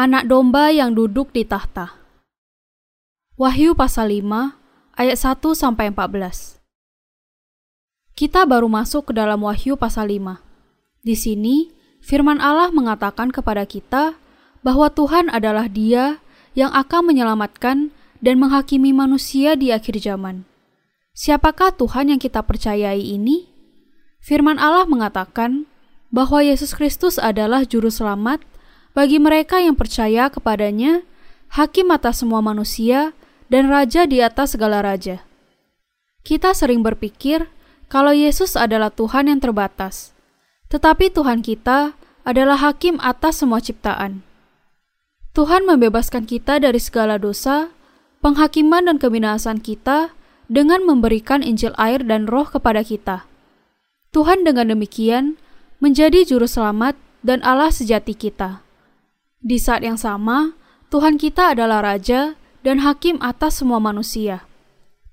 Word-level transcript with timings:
Anak 0.00 0.32
domba 0.32 0.72
yang 0.72 0.96
duduk 0.96 1.28
di 1.36 1.44
tahta. 1.44 1.92
Wahyu 3.36 3.76
pasal 3.76 4.08
5 4.08 4.56
ayat 4.96 5.16
1 5.20 5.44
sampai 5.52 5.92
14. 5.92 6.56
Kita 8.16 8.48
baru 8.48 8.64
masuk 8.72 9.12
ke 9.12 9.20
dalam 9.20 9.44
Wahyu 9.44 9.76
pasal 9.76 10.08
5. 10.08 10.40
Di 11.04 11.12
sini 11.12 11.68
firman 12.00 12.40
Allah 12.40 12.72
mengatakan 12.72 13.28
kepada 13.28 13.68
kita 13.68 14.16
bahwa 14.64 14.88
Tuhan 14.88 15.28
adalah 15.28 15.68
Dia 15.68 16.16
yang 16.56 16.72
akan 16.72 17.12
menyelamatkan 17.12 17.92
dan 18.24 18.34
menghakimi 18.40 18.96
manusia 18.96 19.52
di 19.52 19.68
akhir 19.68 20.00
zaman. 20.00 20.48
Siapakah 21.12 21.76
Tuhan 21.76 22.08
yang 22.08 22.20
kita 22.24 22.40
percayai 22.40 23.04
ini? 23.04 23.52
Firman 24.24 24.56
Allah 24.56 24.88
mengatakan 24.88 25.68
bahwa 26.08 26.40
Yesus 26.40 26.72
Kristus 26.72 27.20
adalah 27.20 27.68
juru 27.68 27.92
selamat 27.92 28.40
bagi 28.92 29.22
mereka 29.22 29.62
yang 29.62 29.78
percaya 29.78 30.26
kepadanya, 30.28 31.06
hakim 31.54 31.90
atas 31.94 32.22
semua 32.22 32.42
manusia, 32.42 33.14
dan 33.50 33.66
raja 33.66 34.06
di 34.06 34.22
atas 34.22 34.54
segala 34.54 34.82
raja. 34.82 35.26
Kita 36.22 36.54
sering 36.54 36.86
berpikir 36.86 37.50
kalau 37.90 38.14
Yesus 38.14 38.54
adalah 38.54 38.94
Tuhan 38.94 39.26
yang 39.26 39.42
terbatas, 39.42 40.14
tetapi 40.70 41.10
Tuhan 41.10 41.42
kita 41.42 41.98
adalah 42.22 42.58
hakim 42.60 43.02
atas 43.02 43.42
semua 43.42 43.58
ciptaan. 43.58 44.22
Tuhan 45.34 45.66
membebaskan 45.66 46.26
kita 46.26 46.62
dari 46.62 46.78
segala 46.78 47.18
dosa, 47.18 47.70
penghakiman 48.22 48.86
dan 48.86 48.96
kebinasan 48.98 49.58
kita 49.62 50.14
dengan 50.50 50.82
memberikan 50.82 51.42
Injil 51.42 51.74
air 51.78 52.02
dan 52.02 52.26
roh 52.26 52.46
kepada 52.46 52.82
kita. 52.82 53.26
Tuhan 54.10 54.42
dengan 54.42 54.74
demikian 54.74 55.38
menjadi 55.78 56.26
juru 56.26 56.50
selamat 56.50 56.98
dan 57.22 57.42
Allah 57.46 57.70
sejati 57.70 58.14
kita. 58.18 58.62
Di 59.40 59.56
saat 59.56 59.80
yang 59.80 59.96
sama, 59.96 60.52
Tuhan 60.92 61.16
kita 61.16 61.56
adalah 61.56 61.80
Raja 61.80 62.36
dan 62.60 62.84
Hakim 62.84 63.16
atas 63.24 63.64
semua 63.64 63.80
manusia. 63.80 64.44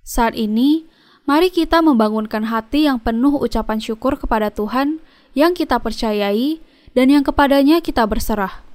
Saat 0.04 0.36
ini, 0.36 0.84
mari 1.24 1.48
kita 1.48 1.80
membangunkan 1.80 2.52
hati 2.52 2.92
yang 2.92 3.00
penuh 3.00 3.40
ucapan 3.40 3.80
syukur 3.80 4.20
kepada 4.20 4.52
Tuhan 4.52 5.00
yang 5.32 5.56
kita 5.56 5.80
percayai 5.80 6.60
dan 6.92 7.08
yang 7.08 7.24
kepadanya 7.24 7.80
kita 7.80 8.04
berserah. 8.04 8.68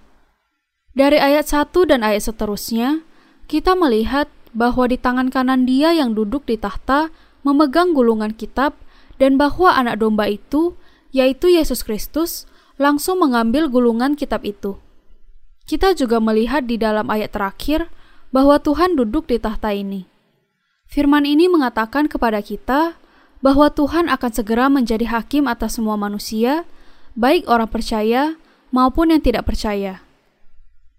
Dari 0.96 1.20
ayat 1.20 1.44
1 1.44 1.68
dan 1.84 2.00
ayat 2.00 2.32
seterusnya, 2.32 3.04
kita 3.44 3.76
melihat 3.76 4.32
bahwa 4.56 4.88
di 4.88 4.96
tangan 4.96 5.28
kanan 5.28 5.68
dia 5.68 5.92
yang 5.92 6.16
duduk 6.16 6.48
di 6.48 6.56
tahta 6.56 7.12
memegang 7.44 7.92
gulungan 7.92 8.32
kitab 8.32 8.72
dan 9.20 9.36
bahwa 9.36 9.76
anak 9.76 10.00
domba 10.00 10.32
itu, 10.32 10.80
yaitu 11.12 11.52
Yesus 11.52 11.84
Kristus, 11.84 12.48
langsung 12.80 13.20
mengambil 13.20 13.68
gulungan 13.68 14.16
kitab 14.16 14.48
itu. 14.48 14.80
Kita 15.66 15.94
juga 15.94 16.18
melihat 16.18 16.66
di 16.66 16.76
dalam 16.76 17.06
ayat 17.08 17.32
terakhir 17.32 17.86
bahwa 18.34 18.58
Tuhan 18.58 18.98
duduk 18.98 19.30
di 19.30 19.38
tahta 19.38 19.70
ini. 19.70 20.08
Firman 20.88 21.24
ini 21.24 21.48
mengatakan 21.48 22.08
kepada 22.10 22.44
kita 22.44 23.00
bahwa 23.40 23.72
Tuhan 23.72 24.12
akan 24.12 24.30
segera 24.32 24.68
menjadi 24.68 25.08
hakim 25.08 25.48
atas 25.48 25.80
semua 25.80 25.96
manusia, 25.96 26.68
baik 27.16 27.48
orang 27.48 27.68
percaya 27.68 28.36
maupun 28.70 29.12
yang 29.12 29.22
tidak 29.24 29.48
percaya. 29.48 30.04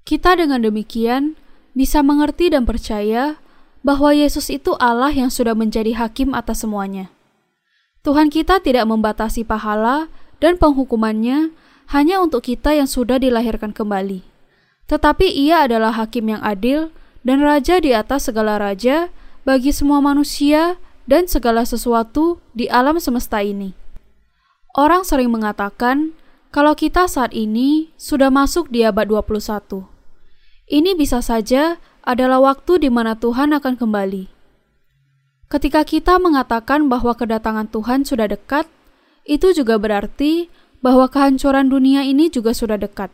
Kita 0.04 0.36
dengan 0.36 0.60
demikian 0.60 1.40
bisa 1.74 2.04
mengerti 2.04 2.52
dan 2.52 2.68
percaya 2.68 3.40
bahwa 3.84 4.16
Yesus 4.16 4.52
itu 4.52 4.76
Allah 4.80 5.12
yang 5.12 5.32
sudah 5.32 5.56
menjadi 5.56 5.96
hakim 5.96 6.32
atas 6.36 6.64
semuanya. 6.64 7.12
Tuhan 8.04 8.28
kita 8.28 8.60
tidak 8.60 8.84
membatasi 8.88 9.48
pahala 9.48 10.12
dan 10.44 10.60
penghukumannya 10.60 11.56
hanya 11.92 12.20
untuk 12.20 12.44
kita 12.44 12.76
yang 12.76 12.88
sudah 12.88 13.16
dilahirkan 13.16 13.72
kembali. 13.72 14.33
Tetapi 14.88 15.28
ia 15.28 15.66
adalah 15.66 15.96
hakim 15.96 16.34
yang 16.34 16.42
adil 16.44 16.92
dan 17.24 17.40
raja 17.40 17.80
di 17.80 17.96
atas 17.96 18.28
segala 18.28 18.60
raja 18.60 19.08
bagi 19.48 19.72
semua 19.72 20.04
manusia 20.04 20.80
dan 21.08 21.28
segala 21.28 21.64
sesuatu 21.64 22.40
di 22.56 22.68
alam 22.68 23.00
semesta 23.00 23.44
ini. 23.44 23.76
Orang 24.74 25.06
sering 25.06 25.30
mengatakan 25.30 26.18
kalau 26.54 26.74
kita 26.78 27.06
saat 27.10 27.34
ini 27.34 27.94
sudah 27.98 28.30
masuk 28.30 28.70
di 28.70 28.86
abad 28.86 29.06
21. 29.10 29.86
Ini 30.70 30.92
bisa 30.98 31.22
saja 31.22 31.78
adalah 32.04 32.44
waktu 32.44 32.88
di 32.88 32.90
mana 32.92 33.16
Tuhan 33.16 33.56
akan 33.56 33.74
kembali. 33.80 34.30
Ketika 35.52 35.86
kita 35.86 36.18
mengatakan 36.18 36.90
bahwa 36.90 37.14
kedatangan 37.14 37.70
Tuhan 37.70 38.10
sudah 38.10 38.26
dekat, 38.26 38.66
itu 39.24 39.54
juga 39.54 39.78
berarti 39.78 40.50
bahwa 40.82 41.08
kehancuran 41.08 41.70
dunia 41.70 42.04
ini 42.04 42.28
juga 42.28 42.52
sudah 42.52 42.76
dekat. 42.76 43.14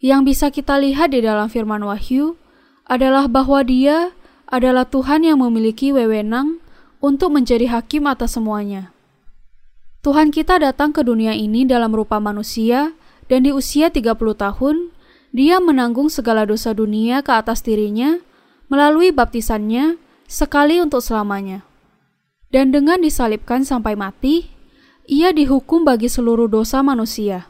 Yang 0.00 0.20
bisa 0.32 0.46
kita 0.48 0.80
lihat 0.80 1.12
di 1.12 1.20
dalam 1.20 1.52
firman 1.52 1.84
Wahyu 1.84 2.40
adalah 2.88 3.28
bahwa 3.28 3.60
Dia 3.60 4.16
adalah 4.48 4.88
Tuhan 4.88 5.28
yang 5.28 5.44
memiliki 5.44 5.92
wewenang 5.92 6.56
untuk 7.04 7.36
menjadi 7.36 7.68
hakim 7.68 8.08
atas 8.08 8.40
semuanya. 8.40 8.96
Tuhan 10.00 10.32
kita 10.32 10.56
datang 10.56 10.96
ke 10.96 11.04
dunia 11.04 11.36
ini 11.36 11.68
dalam 11.68 11.92
rupa 11.92 12.16
manusia 12.16 12.96
dan 13.28 13.44
di 13.44 13.52
usia 13.52 13.92
30 13.92 14.16
tahun 14.16 14.88
dia 15.36 15.60
menanggung 15.60 16.08
segala 16.08 16.48
dosa 16.48 16.72
dunia 16.72 17.20
ke 17.20 17.36
atas 17.36 17.60
dirinya 17.60 18.16
melalui 18.72 19.12
baptisannya 19.12 20.00
sekali 20.24 20.80
untuk 20.80 21.04
selamanya. 21.04 21.60
Dan 22.48 22.72
dengan 22.72 23.04
disalibkan 23.04 23.68
sampai 23.68 23.94
mati, 23.94 24.48
ia 25.04 25.30
dihukum 25.36 25.84
bagi 25.84 26.08
seluruh 26.08 26.48
dosa 26.48 26.80
manusia. 26.80 27.49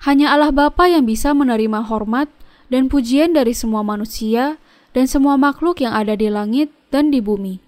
Hanya 0.00 0.32
Allah 0.32 0.48
Bapa 0.48 0.88
yang 0.88 1.04
bisa 1.04 1.36
menerima 1.36 1.84
hormat 1.84 2.32
dan 2.72 2.88
pujian 2.88 3.36
dari 3.36 3.52
semua 3.52 3.84
manusia 3.84 4.56
dan 4.96 5.04
semua 5.04 5.36
makhluk 5.36 5.84
yang 5.84 5.92
ada 5.92 6.16
di 6.16 6.32
langit 6.32 6.72
dan 6.88 7.12
di 7.12 7.20
bumi. 7.20 7.60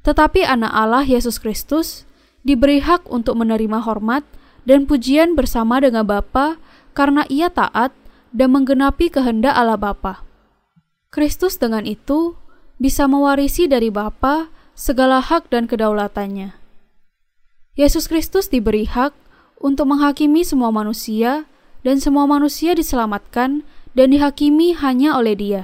Tetapi 0.00 0.48
anak 0.48 0.72
Allah 0.72 1.04
Yesus 1.04 1.36
Kristus 1.36 2.08
diberi 2.40 2.80
hak 2.80 3.04
untuk 3.12 3.36
menerima 3.36 3.84
hormat 3.84 4.24
dan 4.64 4.88
pujian 4.88 5.36
bersama 5.36 5.76
dengan 5.84 6.08
Bapa 6.08 6.56
karena 6.96 7.28
ia 7.28 7.52
taat 7.52 7.92
dan 8.32 8.56
menggenapi 8.56 9.12
kehendak 9.12 9.52
Allah 9.52 9.76
Bapa. 9.76 10.24
Kristus 11.12 11.60
dengan 11.60 11.84
itu 11.84 12.32
bisa 12.80 13.04
mewarisi 13.04 13.68
dari 13.68 13.92
Bapa 13.92 14.48
segala 14.72 15.20
hak 15.20 15.52
dan 15.52 15.68
kedaulatannya. 15.68 16.56
Yesus 17.76 18.08
Kristus 18.08 18.48
diberi 18.48 18.88
hak 18.88 19.12
untuk 19.60 19.92
menghakimi 19.92 20.48
semua 20.48 20.72
manusia 20.72 21.44
dan 21.82 22.02
semua 22.02 22.26
manusia 22.26 22.74
diselamatkan 22.74 23.62
dan 23.94 24.06
dihakimi 24.14 24.74
hanya 24.78 25.14
oleh 25.18 25.34
Dia. 25.38 25.62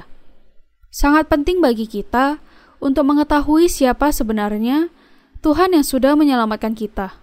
Sangat 0.91 1.27
penting 1.27 1.59
bagi 1.59 1.87
kita 1.87 2.39
untuk 2.79 3.03
mengetahui 3.07 3.67
siapa 3.67 4.11
sebenarnya 4.11 4.87
Tuhan 5.43 5.75
yang 5.75 5.85
sudah 5.85 6.15
menyelamatkan 6.15 6.73
kita. 6.73 7.19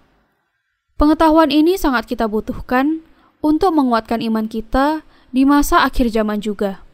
Pengetahuan 0.95 1.49
ini 1.49 1.75
sangat 1.75 2.05
kita 2.05 2.29
butuhkan 2.29 3.01
untuk 3.43 3.73
menguatkan 3.75 4.23
iman 4.23 4.45
kita 4.47 5.01
di 5.33 5.43
masa 5.43 5.81
akhir 5.83 6.13
zaman 6.13 6.39
juga. 6.39 6.85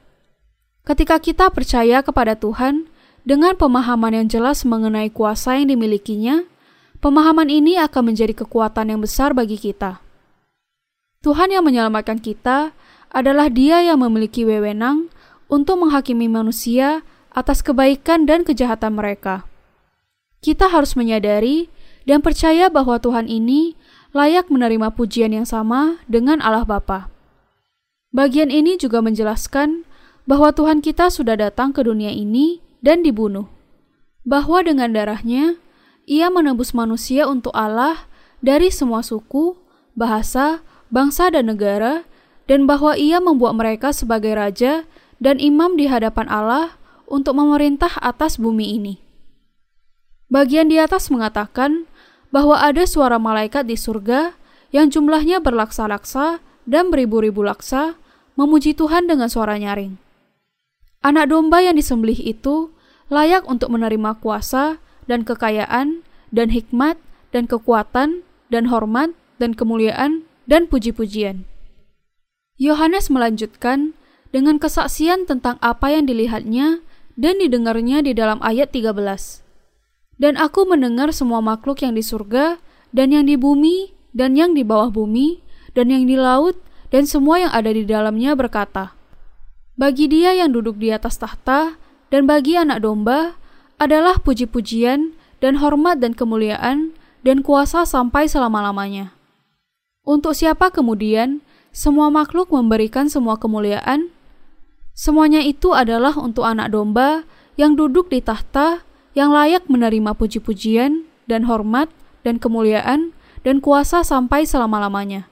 Ketika 0.88 1.22
kita 1.22 1.52
percaya 1.54 2.02
kepada 2.02 2.34
Tuhan 2.34 2.90
dengan 3.28 3.54
pemahaman 3.54 4.24
yang 4.24 4.28
jelas 4.32 4.66
mengenai 4.66 5.12
kuasa 5.14 5.59
yang 5.59 5.70
dimilikinya, 5.70 6.48
pemahaman 7.04 7.52
ini 7.52 7.78
akan 7.78 8.09
menjadi 8.09 8.34
kekuatan 8.34 8.96
yang 8.96 9.04
besar 9.04 9.36
bagi 9.38 9.59
kita. 9.59 10.02
Tuhan 11.19 11.52
yang 11.52 11.68
menyelamatkan 11.68 12.24
kita 12.24 12.72
adalah 13.12 13.52
Dia 13.52 13.84
yang 13.84 14.00
memiliki 14.00 14.47
wewenang 14.47 15.12
untuk 15.52 15.84
menghakimi 15.84 16.31
manusia 16.31 17.03
atas 17.35 17.59
kebaikan 17.59 18.23
dan 18.23 18.47
kejahatan 18.47 18.96
mereka. 18.96 19.44
Kita 20.40 20.72
harus 20.72 20.96
menyadari 20.96 21.67
dan 22.08 22.23
percaya 22.23 22.72
bahwa 22.72 22.96
Tuhan 23.03 23.28
ini 23.28 23.76
layak 24.16 24.47
menerima 24.47 24.96
pujian 24.96 25.35
yang 25.35 25.44
sama 25.44 25.99
dengan 26.08 26.40
Allah 26.40 26.64
Bapa. 26.64 27.11
Bagian 28.16 28.47
ini 28.47 28.79
juga 28.79 29.03
menjelaskan 29.03 29.84
bahwa 30.23 30.55
Tuhan 30.55 30.79
kita 30.79 31.11
sudah 31.11 31.35
datang 31.35 31.76
ke 31.76 31.84
dunia 31.84 32.16
ini 32.16 32.64
dan 32.79 33.03
dibunuh. 33.03 33.52
Bahwa 34.23 34.64
dengan 34.64 34.96
darahnya, 34.96 35.59
ia 36.08 36.32
menebus 36.32 36.72
manusia 36.72 37.28
untuk 37.28 37.52
Allah 37.52 38.08
dari 38.40 38.72
semua 38.72 39.03
suku, 39.03 39.59
bahasa, 39.94 40.64
bangsa, 40.90 41.34
dan 41.34 41.50
negara, 41.50 42.06
dan 42.50 42.66
bahwa 42.66 42.97
ia 42.97 43.22
membuat 43.22 43.58
mereka 43.58 43.94
sebagai 43.94 44.34
raja 44.34 44.86
dan 45.22 45.38
imam 45.38 45.78
di 45.78 45.86
hadapan 45.86 46.26
Allah 46.30 46.78
untuk 47.06 47.38
memerintah 47.38 47.94
atas 48.02 48.38
bumi 48.38 48.78
ini. 48.78 48.96
Bagian 50.30 50.70
di 50.70 50.78
atas 50.78 51.09
mengatakan 51.09 51.90
bahwa 52.30 52.62
ada 52.62 52.86
suara 52.86 53.18
malaikat 53.18 53.66
di 53.66 53.74
surga 53.74 54.38
yang 54.70 54.94
jumlahnya 54.94 55.41
berlaksa-laksa 55.41 56.38
dan 56.70 56.94
beribu-ribu 56.94 57.42
laksa 57.42 57.97
memuji 58.38 58.78
Tuhan 58.78 59.09
dengan 59.09 59.26
suara 59.26 59.58
nyaring. 59.58 59.97
Anak 61.02 61.34
domba 61.34 61.66
yang 61.66 61.74
disembelih 61.74 62.22
itu 62.22 62.70
layak 63.09 63.50
untuk 63.50 63.74
menerima 63.74 64.22
kuasa 64.22 64.78
dan 65.09 65.26
kekayaan 65.26 66.06
dan 66.30 66.53
hikmat 66.53 67.02
dan 67.34 67.50
kekuatan 67.50 68.22
dan 68.53 68.70
hormat 68.70 69.18
dan 69.42 69.58
kemuliaan 69.58 70.28
dan 70.49 70.66
puji-pujian. 70.66 71.46
Yohanes 72.57 73.13
melanjutkan 73.13 73.93
dengan 74.34 74.57
kesaksian 74.57 75.29
tentang 75.29 75.61
apa 75.61 75.93
yang 75.93 76.09
dilihatnya 76.09 76.81
dan 77.13 77.37
didengarnya 77.37 78.01
di 78.01 78.17
dalam 78.17 78.41
ayat 78.41 78.73
13. 78.73 79.46
Dan 80.19 80.35
aku 80.35 80.66
mendengar 80.67 81.13
semua 81.13 81.40
makhluk 81.40 81.85
yang 81.85 81.93
di 81.93 82.03
surga 82.03 82.57
dan 82.90 83.13
yang 83.13 83.29
di 83.29 83.37
bumi 83.37 83.93
dan 84.11 84.34
yang 84.34 84.57
di 84.57 84.66
bawah 84.66 84.91
bumi 84.91 85.40
dan 85.78 85.93
yang 85.93 86.09
di 86.09 86.17
laut 86.17 86.57
dan 86.90 87.05
semua 87.05 87.40
yang 87.40 87.53
ada 87.53 87.69
di 87.69 87.85
dalamnya 87.85 88.34
berkata, 88.34 88.97
Bagi 89.79 90.09
dia 90.11 90.35
yang 90.35 90.51
duduk 90.51 90.81
di 90.81 90.91
atas 90.91 91.22
tahta 91.22 91.78
dan 92.09 92.25
bagi 92.25 92.57
anak 92.57 92.84
domba 92.84 93.37
adalah 93.79 94.19
puji-pujian 94.19 95.16
dan 95.40 95.63
hormat 95.63 96.03
dan 96.03 96.11
kemuliaan 96.11 96.91
dan 97.23 97.40
kuasa 97.46 97.87
sampai 97.87 98.28
selama-lamanya. 98.28 99.19
Untuk 100.09 100.34
siapa 100.34 100.73
kemudian 100.73 101.46
semua 101.70 102.09
makhluk 102.09 102.50
memberikan 102.50 103.14
semua 103.14 103.38
kemuliaan? 103.38 104.09
Semuanya 104.97 105.38
itu 105.46 105.78
adalah 105.78 106.17
untuk 106.17 106.50
anak 106.50 106.73
domba 106.73 107.29
yang 107.61 107.78
duduk 107.78 108.09
di 108.09 108.17
tahta 108.17 108.82
yang 109.14 109.29
layak 109.29 109.70
menerima 109.70 110.17
puji-pujian 110.17 111.06
dan 111.29 111.46
hormat 111.46 111.94
dan 112.26 112.41
kemuliaan 112.41 113.14
dan 113.46 113.61
kuasa 113.61 114.02
sampai 114.02 114.50
selama-lamanya. 114.50 115.29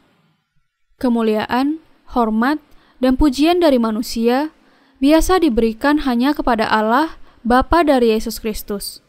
Kemuliaan, 1.02 1.82
hormat, 2.14 2.62
dan 3.02 3.18
pujian 3.18 3.58
dari 3.58 3.82
manusia 3.82 4.54
biasa 5.02 5.42
diberikan 5.42 6.06
hanya 6.06 6.38
kepada 6.38 6.70
Allah, 6.70 7.18
Bapa 7.42 7.82
dari 7.82 8.14
Yesus 8.14 8.38
Kristus. 8.38 9.02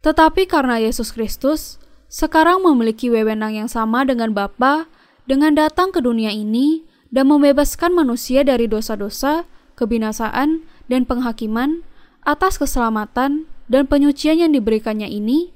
Tetapi 0.00 0.48
karena 0.48 0.80
Yesus 0.80 1.12
Kristus 1.12 1.76
sekarang 2.08 2.64
memiliki 2.64 3.12
wewenang 3.12 3.54
yang 3.54 3.68
sama 3.68 4.02
dengan 4.08 4.32
Bapa 4.32 4.88
dengan 5.28 5.52
datang 5.52 5.92
ke 5.92 6.00
dunia 6.00 6.32
ini 6.32 6.88
dan 7.12 7.28
membebaskan 7.28 7.92
manusia 7.92 8.40
dari 8.44 8.64
dosa-dosa, 8.64 9.44
kebinasaan, 9.76 10.64
dan 10.88 11.04
penghakiman 11.04 11.84
atas 12.24 12.56
keselamatan 12.56 13.44
dan 13.68 13.84
penyucian 13.84 14.40
yang 14.40 14.52
diberikannya 14.56 15.08
ini, 15.08 15.52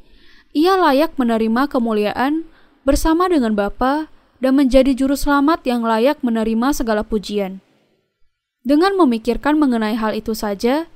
ia 0.52 0.76
layak 0.76 1.16
menerima 1.16 1.68
kemuliaan 1.72 2.44
bersama 2.84 3.32
dengan 3.32 3.56
Bapa 3.56 4.12
dan 4.44 4.60
menjadi 4.60 4.92
juru 4.92 5.16
selamat 5.16 5.64
yang 5.64 5.80
layak 5.80 6.20
menerima 6.20 6.76
segala 6.76 7.00
pujian. 7.00 7.64
Dengan 8.62 8.94
memikirkan 9.00 9.56
mengenai 9.56 9.96
hal 9.96 10.12
itu 10.12 10.36
saja, 10.36 10.86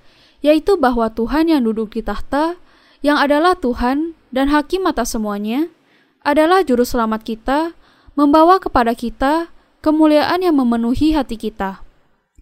yaitu 0.45 0.77
bahwa 0.77 1.09
Tuhan 1.09 1.49
yang 1.49 1.65
duduk 1.65 1.97
di 1.97 2.05
tahta 2.05 2.61
yang 3.01 3.17
adalah 3.17 3.57
Tuhan 3.57 4.13
dan 4.37 4.53
hakim 4.53 4.85
atas 4.85 5.17
semuanya, 5.17 5.73
adalah 6.21 6.61
juru 6.61 6.85
selamat 6.85 7.25
kita, 7.25 7.73
membawa 8.13 8.61
kepada 8.61 8.93
kita 8.93 9.49
kemuliaan 9.81 10.45
yang 10.45 10.61
memenuhi 10.61 11.17
hati 11.17 11.41
kita. 11.41 11.81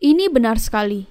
Ini 0.03 0.27
benar 0.27 0.59
sekali. 0.59 1.07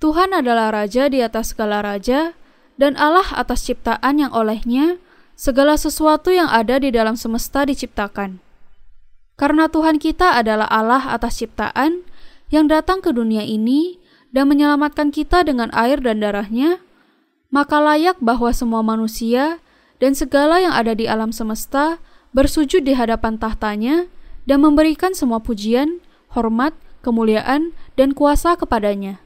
Tuhan 0.00 0.32
adalah 0.32 0.72
Raja 0.72 1.12
di 1.12 1.20
atas 1.20 1.52
segala 1.52 1.84
raja, 1.84 2.32
dan 2.80 2.96
Allah 2.96 3.28
atas 3.36 3.68
ciptaan 3.68 4.16
yang 4.16 4.32
olehnya 4.32 4.96
segala 5.36 5.76
sesuatu 5.76 6.32
yang 6.32 6.48
ada 6.48 6.80
di 6.80 6.88
dalam 6.88 7.14
semesta 7.14 7.68
diciptakan. 7.68 8.40
Karena 9.36 9.68
Tuhan 9.68 10.00
kita 10.00 10.40
adalah 10.40 10.66
Allah 10.72 11.12
atas 11.12 11.38
ciptaan 11.38 12.02
yang 12.48 12.66
datang 12.66 13.04
ke 13.04 13.12
dunia 13.12 13.44
ini 13.44 14.00
dan 14.32 14.48
menyelamatkan 14.48 15.12
kita 15.12 15.44
dengan 15.46 15.68
air 15.76 16.00
dan 16.00 16.18
darahnya, 16.18 16.80
maka 17.52 17.78
layak 17.78 18.18
bahwa 18.18 18.50
semua 18.50 18.80
manusia 18.82 19.61
dan 20.02 20.18
segala 20.18 20.58
yang 20.58 20.74
ada 20.74 20.98
di 20.98 21.06
alam 21.06 21.30
semesta 21.30 22.02
bersujud 22.34 22.82
di 22.82 22.98
hadapan 22.98 23.38
tahtanya 23.38 24.10
dan 24.50 24.58
memberikan 24.58 25.14
semua 25.14 25.38
pujian, 25.38 26.02
hormat, 26.34 26.74
kemuliaan, 27.06 27.70
dan 27.94 28.10
kuasa 28.10 28.58
kepadanya. 28.58 29.22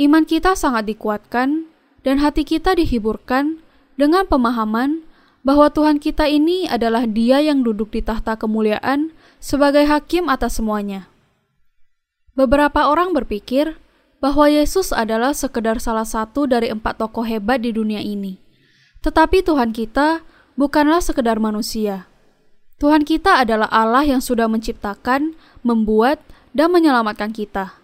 Iman 0.00 0.24
kita 0.24 0.56
sangat 0.56 0.88
dikuatkan 0.88 1.68
dan 2.00 2.16
hati 2.24 2.48
kita 2.48 2.72
dihiburkan 2.80 3.60
dengan 4.00 4.24
pemahaman 4.24 5.04
bahwa 5.44 5.68
Tuhan 5.68 6.00
kita 6.00 6.24
ini 6.32 6.64
adalah 6.64 7.04
Dia 7.04 7.44
yang 7.44 7.60
duduk 7.60 7.92
di 7.92 8.00
tahta 8.00 8.40
kemuliaan 8.40 9.12
sebagai 9.36 9.84
hakim 9.84 10.32
atas 10.32 10.56
semuanya. 10.56 11.12
Beberapa 12.32 12.88
orang 12.88 13.12
berpikir 13.12 13.76
bahwa 14.22 14.48
Yesus 14.48 14.96
adalah 14.96 15.36
sekedar 15.36 15.76
salah 15.82 16.08
satu 16.08 16.48
dari 16.48 16.72
empat 16.72 17.02
tokoh 17.02 17.26
hebat 17.26 17.60
di 17.60 17.74
dunia 17.74 18.00
ini. 18.00 18.47
Tetapi 19.02 19.46
Tuhan 19.46 19.70
kita 19.70 20.26
bukanlah 20.58 20.98
sekedar 20.98 21.38
manusia. 21.38 22.10
Tuhan 22.78 23.02
kita 23.02 23.42
adalah 23.42 23.66
Allah 23.70 24.06
yang 24.06 24.22
sudah 24.22 24.46
menciptakan, 24.46 25.34
membuat, 25.66 26.22
dan 26.54 26.70
menyelamatkan 26.70 27.34
kita. 27.34 27.74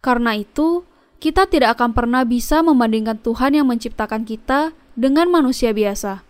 Karena 0.00 0.36
itu, 0.36 0.88
kita 1.20 1.46
tidak 1.46 1.78
akan 1.78 1.92
pernah 1.92 2.24
bisa 2.24 2.64
membandingkan 2.64 3.20
Tuhan 3.20 3.54
yang 3.54 3.68
menciptakan 3.68 4.24
kita 4.24 4.72
dengan 4.96 5.28
manusia 5.28 5.70
biasa. 5.76 6.24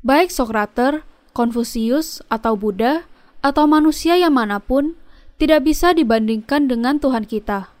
Baik 0.00 0.32
Sokrates, 0.32 1.02
Konfusius, 1.36 2.24
atau 2.32 2.56
Buddha, 2.56 3.04
atau 3.44 3.68
manusia 3.68 4.16
yang 4.16 4.34
mana 4.34 4.62
pun, 4.62 4.96
tidak 5.36 5.66
bisa 5.68 5.92
dibandingkan 5.92 6.70
dengan 6.70 6.96
Tuhan 6.96 7.26
kita. 7.26 7.72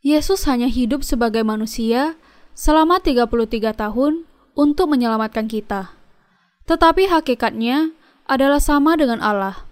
Yesus 0.00 0.48
hanya 0.48 0.68
hidup 0.68 1.04
sebagai 1.04 1.44
manusia 1.44 2.16
selama 2.56 3.00
33 3.04 3.76
tahun 3.76 4.24
untuk 4.54 4.90
menyelamatkan 4.90 5.46
kita. 5.46 5.94
Tetapi 6.66 7.10
hakikatnya 7.10 7.94
adalah 8.30 8.62
sama 8.62 8.94
dengan 8.94 9.18
Allah. 9.18 9.66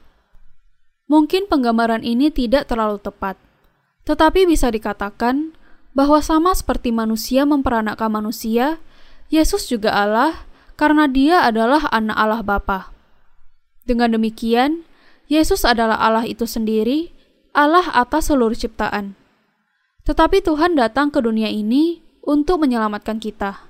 Mungkin 1.08 1.48
penggambaran 1.48 2.04
ini 2.04 2.28
tidak 2.28 2.68
terlalu 2.68 3.00
tepat, 3.00 3.40
tetapi 4.04 4.44
bisa 4.44 4.68
dikatakan 4.68 5.56
bahwa 5.96 6.20
sama 6.20 6.52
seperti 6.52 6.92
manusia 6.92 7.48
memperanakkan 7.48 8.12
manusia, 8.12 8.76
Yesus 9.32 9.68
juga 9.68 9.92
Allah 9.92 10.48
karena 10.76 11.04
dia 11.08 11.44
adalah 11.44 11.88
anak 11.92 12.16
Allah 12.16 12.42
Bapa. 12.44 12.92
Dengan 13.84 14.12
demikian, 14.16 14.84
Yesus 15.28 15.64
adalah 15.64 16.00
Allah 16.00 16.24
itu 16.24 16.48
sendiri, 16.48 17.12
Allah 17.52 17.84
atas 17.92 18.32
seluruh 18.32 18.56
ciptaan. 18.56 19.16
Tetapi 20.08 20.40
Tuhan 20.40 20.72
datang 20.72 21.12
ke 21.12 21.20
dunia 21.20 21.52
ini 21.52 22.00
untuk 22.24 22.64
menyelamatkan 22.64 23.20
kita. 23.20 23.67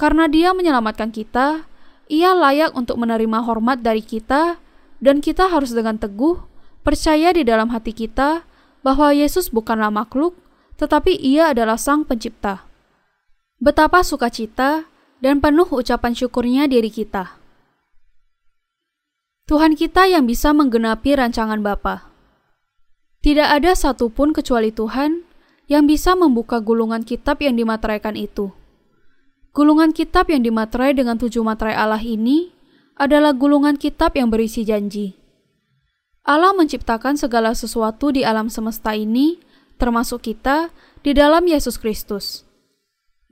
Karena 0.00 0.32
Dia 0.32 0.56
menyelamatkan 0.56 1.12
kita, 1.12 1.68
Ia 2.08 2.32
layak 2.32 2.72
untuk 2.72 2.96
menerima 2.96 3.44
hormat 3.44 3.84
dari 3.84 4.00
kita, 4.00 4.56
dan 4.96 5.20
kita 5.20 5.52
harus 5.52 5.76
dengan 5.76 6.00
teguh 6.00 6.40
percaya 6.80 7.36
di 7.36 7.44
dalam 7.44 7.68
hati 7.68 7.92
kita 7.92 8.48
bahwa 8.80 9.12
Yesus 9.12 9.52
bukanlah 9.52 9.92
makhluk, 9.92 10.32
tetapi 10.80 11.20
Ia 11.20 11.52
adalah 11.52 11.76
Sang 11.76 12.08
Pencipta. 12.08 12.64
Betapa 13.60 14.00
sukacita 14.00 14.88
dan 15.20 15.44
penuh 15.44 15.68
ucapan 15.68 16.16
syukurnya 16.16 16.64
diri 16.64 16.88
kita. 16.88 17.36
Tuhan 19.44 19.76
kita 19.76 20.08
yang 20.08 20.24
bisa 20.24 20.56
menggenapi 20.56 21.12
rancangan 21.12 21.60
Bapa. 21.60 22.08
Tidak 23.20 23.44
ada 23.44 23.76
satupun 23.76 24.32
kecuali 24.32 24.72
Tuhan 24.72 25.28
yang 25.68 25.84
bisa 25.84 26.16
membuka 26.16 26.56
gulungan 26.64 27.04
kitab 27.04 27.44
yang 27.44 27.52
dimateraikan 27.60 28.16
itu. 28.16 28.59
Gulungan 29.50 29.90
kitab 29.90 30.30
yang 30.30 30.46
dimaterai 30.46 30.94
dengan 30.94 31.18
tujuh 31.18 31.42
materai 31.42 31.74
Allah 31.74 31.98
ini 31.98 32.54
adalah 32.94 33.34
gulungan 33.34 33.74
kitab 33.74 34.14
yang 34.14 34.30
berisi 34.30 34.62
janji. 34.62 35.18
Allah 36.22 36.54
menciptakan 36.54 37.18
segala 37.18 37.56
sesuatu 37.56 38.14
di 38.14 38.22
alam 38.22 38.46
semesta 38.46 38.94
ini, 38.94 39.42
termasuk 39.80 40.22
kita, 40.30 40.70
di 41.02 41.16
dalam 41.16 41.42
Yesus 41.48 41.80
Kristus. 41.80 42.46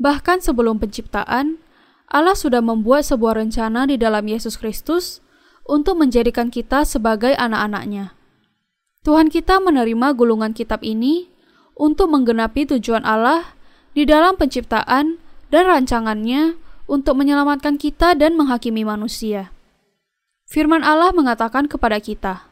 Bahkan 0.01 0.43
sebelum 0.43 0.83
penciptaan, 0.83 1.61
Allah 2.09 2.35
sudah 2.35 2.65
membuat 2.65 3.05
sebuah 3.05 3.39
rencana 3.39 3.85
di 3.85 4.01
dalam 4.01 4.25
Yesus 4.25 4.57
Kristus 4.57 5.21
untuk 5.69 6.01
menjadikan 6.01 6.49
kita 6.49 6.83
sebagai 6.89 7.37
anak-anaknya. 7.37 8.17
Tuhan 9.05 9.29
kita 9.31 9.61
menerima 9.61 10.17
gulungan 10.17 10.57
kitab 10.57 10.83
ini 10.83 11.29
untuk 11.79 12.11
menggenapi 12.11 12.67
tujuan 12.75 13.05
Allah 13.07 13.55
di 13.93 14.09
dalam 14.09 14.35
penciptaan 14.35 15.21
dan 15.49 15.69
rancangannya 15.69 16.57
untuk 16.89 17.21
menyelamatkan 17.21 17.77
kita 17.77 18.17
dan 18.17 18.35
menghakimi 18.35 18.83
manusia. 18.83 19.53
Firman 20.49 20.81
Allah 20.81 21.13
mengatakan 21.13 21.69
kepada 21.69 22.01
kita, 22.01 22.49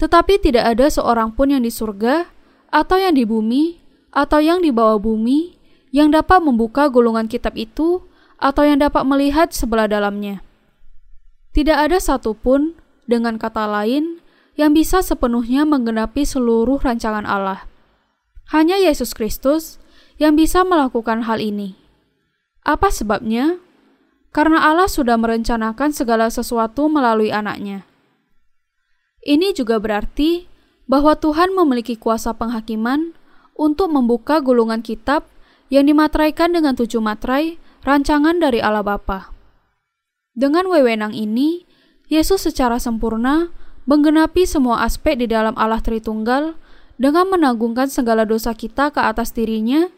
"Tetapi 0.00 0.40
tidak 0.40 0.64
ada 0.72 0.88
seorang 0.88 1.36
pun 1.36 1.52
yang 1.52 1.60
di 1.60 1.68
surga, 1.68 2.32
atau 2.72 2.96
yang 2.96 3.12
di 3.12 3.28
bumi, 3.28 3.84
atau 4.08 4.40
yang 4.40 4.64
di 4.64 4.72
bawah 4.72 4.96
bumi, 4.96 5.60
yang 5.92 6.08
dapat 6.08 6.40
membuka 6.40 6.88
gulungan 6.88 7.28
kitab 7.28 7.54
itu, 7.60 8.00
atau 8.40 8.64
yang 8.64 8.80
dapat 8.80 9.04
melihat 9.04 9.52
sebelah 9.52 9.84
dalamnya. 9.84 10.40
Tidak 11.52 11.76
ada 11.76 12.00
satupun, 12.00 12.74
dengan 13.04 13.36
kata 13.36 13.68
lain, 13.68 14.24
yang 14.56 14.72
bisa 14.72 15.04
sepenuhnya 15.04 15.68
menggenapi 15.68 16.24
seluruh 16.24 16.80
rancangan 16.80 17.28
Allah." 17.28 17.68
Hanya 18.48 18.80
Yesus 18.80 19.12
Kristus 19.12 19.76
yang 20.16 20.36
bisa 20.36 20.64
melakukan 20.64 21.28
hal 21.28 21.40
ini. 21.40 21.83
Apa 22.64 22.88
sebabnya? 22.88 23.60
Karena 24.32 24.64
Allah 24.64 24.88
sudah 24.88 25.14
merencanakan 25.20 25.92
segala 25.92 26.32
sesuatu 26.32 26.88
melalui 26.90 27.30
anaknya. 27.30 27.86
Ini 29.22 29.52
juga 29.52 29.78
berarti 29.78 30.48
bahwa 30.88 31.14
Tuhan 31.16 31.52
memiliki 31.52 31.94
kuasa 31.94 32.32
penghakiman 32.34 33.14
untuk 33.54 33.92
membuka 33.92 34.40
gulungan 34.40 34.80
kitab 34.80 35.28
yang 35.68 35.86
dimateraikan 35.86 36.52
dengan 36.56 36.74
tujuh 36.76 37.00
materai 37.00 37.56
rancangan 37.86 38.40
dari 38.40 38.58
Allah 38.64 38.82
Bapa. 38.82 39.32
Dengan 40.34 40.66
wewenang 40.66 41.14
ini, 41.14 41.62
Yesus 42.10 42.42
secara 42.48 42.82
sempurna 42.82 43.54
menggenapi 43.84 44.48
semua 44.48 44.82
aspek 44.82 45.20
di 45.20 45.28
dalam 45.28 45.54
Allah 45.54 45.80
Tritunggal 45.80 46.56
dengan 46.96 47.28
menanggungkan 47.28 47.92
segala 47.92 48.24
dosa 48.24 48.56
kita 48.56 48.90
ke 48.90 49.00
atas 49.00 49.30
dirinya 49.36 49.88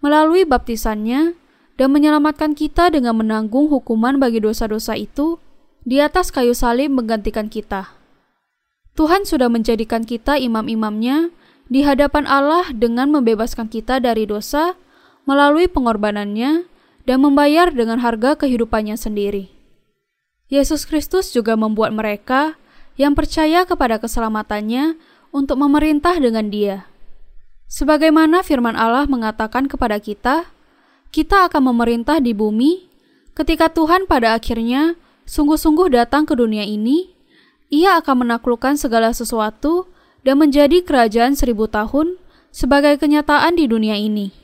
melalui 0.00 0.44
baptisannya 0.48 1.39
dan 1.80 1.96
menyelamatkan 1.96 2.52
kita 2.52 2.92
dengan 2.92 3.16
menanggung 3.16 3.72
hukuman 3.72 4.20
bagi 4.20 4.44
dosa-dosa 4.44 5.00
itu 5.00 5.40
di 5.80 5.96
atas 5.96 6.28
kayu 6.28 6.52
salib 6.52 6.92
menggantikan 6.92 7.48
kita. 7.48 7.96
Tuhan 9.00 9.24
sudah 9.24 9.48
menjadikan 9.48 10.04
kita 10.04 10.36
imam-imamnya 10.36 11.32
di 11.72 11.80
hadapan 11.80 12.28
Allah 12.28 12.68
dengan 12.76 13.08
membebaskan 13.08 13.72
kita 13.72 13.96
dari 13.96 14.28
dosa 14.28 14.76
melalui 15.24 15.72
pengorbanannya 15.72 16.68
dan 17.08 17.18
membayar 17.24 17.72
dengan 17.72 17.96
harga 18.04 18.36
kehidupannya 18.36 19.00
sendiri. 19.00 19.48
Yesus 20.52 20.84
Kristus 20.84 21.32
juga 21.32 21.56
membuat 21.56 21.96
mereka 21.96 22.60
yang 23.00 23.16
percaya 23.16 23.64
kepada 23.64 23.96
keselamatannya 23.96 25.00
untuk 25.32 25.56
memerintah 25.56 26.20
dengan 26.20 26.52
Dia. 26.52 26.84
Sebagaimana 27.72 28.44
firman 28.44 28.76
Allah 28.76 29.08
mengatakan 29.08 29.64
kepada 29.64 29.96
kita, 29.96 30.50
kita 31.10 31.50
akan 31.50 31.74
memerintah 31.74 32.22
di 32.22 32.30
bumi 32.30 32.86
ketika 33.34 33.70
Tuhan 33.70 34.06
pada 34.06 34.38
akhirnya 34.38 34.94
sungguh-sungguh 35.26 35.90
datang 35.94 36.26
ke 36.26 36.34
dunia 36.38 36.62
ini. 36.62 37.10
Ia 37.70 38.02
akan 38.02 38.26
menaklukkan 38.26 38.74
segala 38.74 39.14
sesuatu 39.14 39.86
dan 40.26 40.42
menjadi 40.42 40.82
kerajaan 40.82 41.38
seribu 41.38 41.70
tahun 41.70 42.18
sebagai 42.50 42.98
kenyataan 42.98 43.54
di 43.54 43.70
dunia 43.70 43.94
ini. 43.94 44.34